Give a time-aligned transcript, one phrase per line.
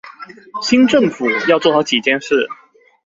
[0.63, 2.47] 新政府要做好幾件事